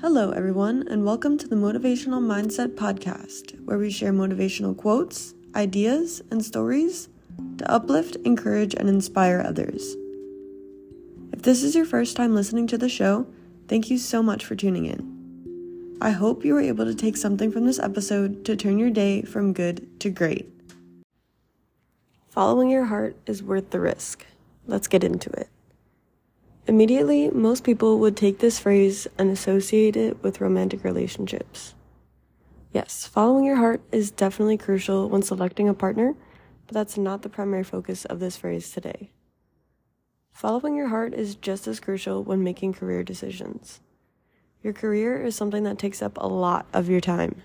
[0.00, 6.22] Hello, everyone, and welcome to the Motivational Mindset Podcast, where we share motivational quotes, ideas,
[6.30, 7.08] and stories
[7.56, 9.96] to uplift, encourage, and inspire others.
[11.32, 13.26] If this is your first time listening to the show,
[13.66, 15.98] thank you so much for tuning in.
[16.00, 19.22] I hope you were able to take something from this episode to turn your day
[19.22, 20.48] from good to great.
[22.28, 24.24] Following your heart is worth the risk.
[24.64, 25.48] Let's get into it.
[26.68, 31.74] Immediately, most people would take this phrase and associate it with romantic relationships.
[32.74, 36.14] Yes, following your heart is definitely crucial when selecting a partner,
[36.66, 39.10] but that's not the primary focus of this phrase today.
[40.30, 43.80] Following your heart is just as crucial when making career decisions.
[44.62, 47.40] Your career is something that takes up a lot of your time.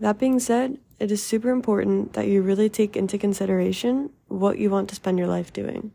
[0.00, 4.70] That being said, it is super important that you really take into consideration what you
[4.70, 5.92] want to spend your life doing.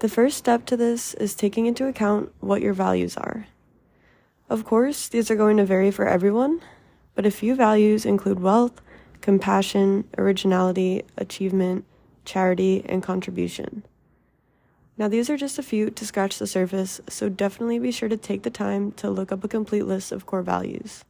[0.00, 3.48] The first step to this is taking into account what your values are.
[4.48, 6.60] Of course, these are going to vary for everyone,
[7.16, 8.80] but a few values include wealth,
[9.20, 11.84] compassion, originality, achievement,
[12.24, 13.82] charity, and contribution.
[14.96, 18.16] Now, these are just a few to scratch the surface, so definitely be sure to
[18.16, 21.04] take the time to look up a complete list of core values.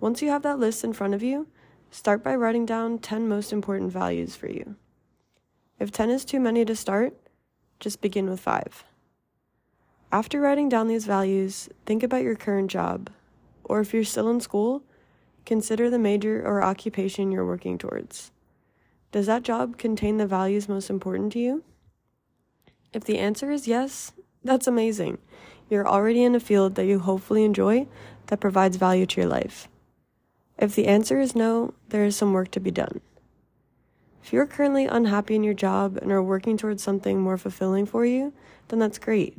[0.00, 1.46] Once you have that list in front of you,
[1.90, 4.76] start by writing down 10 most important values for you.
[5.78, 7.14] If 10 is too many to start,
[7.80, 8.84] just begin with five.
[10.12, 13.10] After writing down these values, think about your current job,
[13.64, 14.82] or if you're still in school,
[15.46, 18.30] consider the major or occupation you're working towards.
[19.12, 21.64] Does that job contain the values most important to you?
[22.92, 24.12] If the answer is yes,
[24.44, 25.18] that's amazing.
[25.68, 27.86] You're already in a field that you hopefully enjoy
[28.26, 29.68] that provides value to your life.
[30.58, 33.00] If the answer is no, there is some work to be done.
[34.30, 38.06] If you're currently unhappy in your job and are working towards something more fulfilling for
[38.06, 38.32] you,
[38.68, 39.36] then that's great.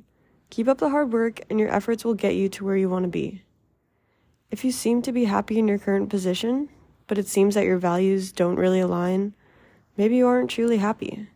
[0.49, 3.03] Keep up the hard work and your efforts will get you to where you want
[3.03, 3.41] to be.
[4.49, 6.67] If you seem to be happy in your current position,
[7.07, 9.33] but it seems that your values don't really align,
[9.95, 11.29] maybe you aren't truly happy.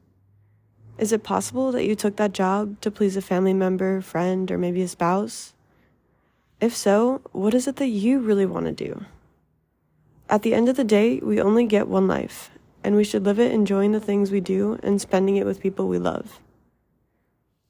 [0.97, 4.57] Is it possible that you took that job to please a family member, friend, or
[4.57, 5.53] maybe a spouse?
[6.59, 9.05] If so, what is it that you really want to do?
[10.29, 12.51] At the end of the day, we only get one life,
[12.85, 15.87] and we should live it enjoying the things we do and spending it with people
[15.87, 16.39] we love.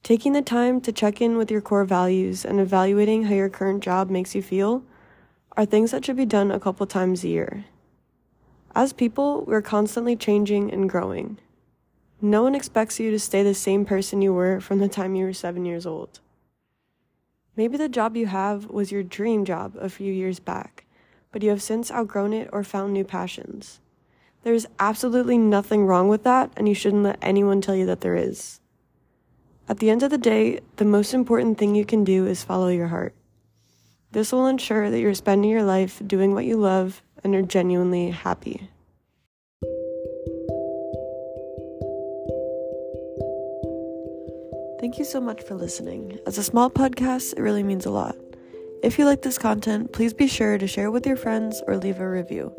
[0.02, 3.82] Taking the time to check in with your core values and evaluating how your current
[3.82, 4.84] job makes you feel
[5.56, 7.64] are things that should be done a couple times a year.
[8.74, 11.38] As people, we're constantly changing and growing.
[12.20, 15.24] No one expects you to stay the same person you were from the time you
[15.24, 16.20] were seven years old.
[17.56, 20.84] Maybe the job you have was your dream job a few years back,
[21.32, 23.80] but you have since outgrown it or found new passions.
[24.46, 28.14] There's absolutely nothing wrong with that, and you shouldn't let anyone tell you that there
[28.14, 28.60] is.
[29.68, 32.68] At the end of the day, the most important thing you can do is follow
[32.68, 33.12] your heart.
[34.12, 38.10] This will ensure that you're spending your life doing what you love and are genuinely
[38.10, 38.70] happy.
[44.78, 46.20] Thank you so much for listening.
[46.24, 48.14] As a small podcast, it really means a lot.
[48.84, 51.76] If you like this content, please be sure to share it with your friends or
[51.76, 52.54] leave a review.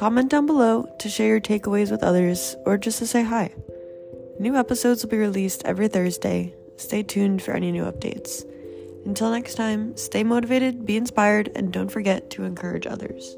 [0.00, 3.52] Comment down below to share your takeaways with others or just to say hi.
[4.38, 6.54] New episodes will be released every Thursday.
[6.78, 8.42] Stay tuned for any new updates.
[9.04, 13.36] Until next time, stay motivated, be inspired, and don't forget to encourage others.